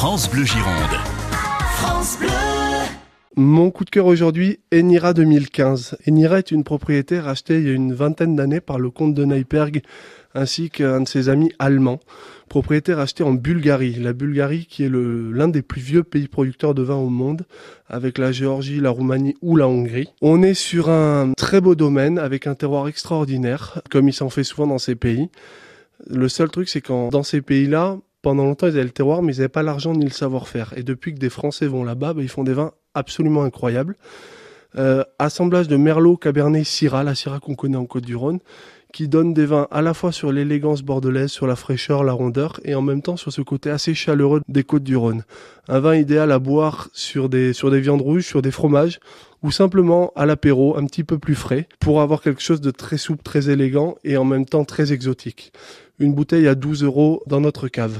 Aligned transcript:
France 0.00 0.30
Bleu 0.30 0.46
Gironde. 0.46 0.96
France 1.74 2.16
Bleu. 2.18 2.28
Mon 3.36 3.70
coup 3.70 3.84
de 3.84 3.90
cœur 3.90 4.06
aujourd'hui, 4.06 4.58
Enira 4.72 5.12
2015. 5.12 5.98
Enira 6.08 6.38
est 6.38 6.50
une 6.52 6.64
propriété 6.64 7.20
rachetée 7.20 7.58
il 7.58 7.66
y 7.66 7.68
a 7.68 7.74
une 7.74 7.92
vingtaine 7.92 8.34
d'années 8.34 8.62
par 8.62 8.78
le 8.78 8.88
comte 8.88 9.12
de 9.12 9.26
Neiperg 9.26 9.82
ainsi 10.34 10.70
qu'un 10.70 11.02
de 11.02 11.06
ses 11.06 11.28
amis 11.28 11.52
allemands. 11.58 12.00
Propriété 12.48 12.94
rachetée 12.94 13.24
en 13.24 13.34
Bulgarie. 13.34 13.96
La 13.96 14.14
Bulgarie 14.14 14.64
qui 14.64 14.84
est 14.84 14.90
l'un 14.90 15.48
des 15.48 15.60
plus 15.60 15.82
vieux 15.82 16.02
pays 16.02 16.28
producteurs 16.28 16.72
de 16.72 16.80
vin 16.80 16.96
au 16.96 17.10
monde 17.10 17.44
avec 17.86 18.16
la 18.16 18.32
Géorgie, 18.32 18.80
la 18.80 18.88
Roumanie 18.88 19.36
ou 19.42 19.54
la 19.54 19.68
Hongrie. 19.68 20.08
On 20.22 20.42
est 20.42 20.54
sur 20.54 20.88
un 20.88 21.34
très 21.36 21.60
beau 21.60 21.74
domaine 21.74 22.18
avec 22.18 22.46
un 22.46 22.54
terroir 22.54 22.88
extraordinaire 22.88 23.82
comme 23.90 24.08
il 24.08 24.14
s'en 24.14 24.30
fait 24.30 24.44
souvent 24.44 24.66
dans 24.66 24.78
ces 24.78 24.94
pays. 24.94 25.28
Le 26.08 26.30
seul 26.30 26.48
truc 26.48 26.70
c'est 26.70 26.80
qu'en 26.80 27.10
dans 27.10 27.22
ces 27.22 27.42
pays-là, 27.42 27.98
pendant 28.22 28.44
longtemps, 28.44 28.66
ils 28.66 28.74
avaient 28.74 28.84
le 28.84 28.90
terroir, 28.90 29.22
mais 29.22 29.34
ils 29.34 29.38
n'avaient 29.38 29.48
pas 29.48 29.62
l'argent 29.62 29.92
ni 29.92 30.04
le 30.04 30.10
savoir-faire. 30.10 30.74
Et 30.76 30.82
depuis 30.82 31.14
que 31.14 31.18
des 31.18 31.30
Français 31.30 31.66
vont 31.66 31.84
là-bas, 31.84 32.14
bah, 32.14 32.22
ils 32.22 32.28
font 32.28 32.44
des 32.44 32.52
vins 32.52 32.72
absolument 32.94 33.44
incroyables. 33.44 33.96
Euh, 34.76 35.02
assemblage 35.18 35.68
de 35.68 35.76
Merlot, 35.76 36.16
Cabernet, 36.16 36.64
Syrah, 36.64 37.02
la 37.02 37.14
Syrah 37.14 37.40
qu'on 37.40 37.54
connaît 37.54 37.76
en 37.76 37.86
Côte-du-Rhône, 37.86 38.38
qui 38.92 39.08
donne 39.08 39.34
des 39.34 39.46
vins 39.46 39.68
à 39.70 39.82
la 39.82 39.94
fois 39.94 40.12
sur 40.12 40.32
l'élégance 40.32 40.82
bordelaise, 40.82 41.30
sur 41.30 41.46
la 41.46 41.56
fraîcheur, 41.56 42.04
la 42.04 42.12
rondeur, 42.12 42.60
et 42.64 42.74
en 42.74 42.82
même 42.82 43.02
temps 43.02 43.16
sur 43.16 43.32
ce 43.32 43.40
côté 43.40 43.70
assez 43.70 43.94
chaleureux 43.94 44.42
des 44.48 44.64
Côtes-du-Rhône. 44.64 45.24
Un 45.68 45.80
vin 45.80 45.96
idéal 45.96 46.32
à 46.32 46.38
boire 46.38 46.88
sur 46.92 47.28
des, 47.28 47.52
sur 47.52 47.70
des 47.70 47.80
viandes 47.80 48.02
rouges, 48.02 48.26
sur 48.26 48.42
des 48.42 48.50
fromages, 48.50 49.00
ou 49.42 49.50
simplement 49.50 50.12
à 50.16 50.26
l'apéro, 50.26 50.76
un 50.76 50.86
petit 50.86 51.04
peu 51.04 51.18
plus 51.18 51.34
frais, 51.34 51.68
pour 51.80 52.00
avoir 52.00 52.20
quelque 52.20 52.42
chose 52.42 52.60
de 52.60 52.70
très 52.70 52.98
souple, 52.98 53.22
très 53.22 53.50
élégant, 53.50 53.96
et 54.04 54.16
en 54.16 54.24
même 54.24 54.46
temps 54.46 54.64
très 54.64 54.92
exotique. 54.92 55.52
Une 55.98 56.14
bouteille 56.14 56.48
à 56.48 56.54
12 56.54 56.84
euros 56.84 57.22
dans 57.26 57.40
notre 57.40 57.68
cave. 57.68 57.98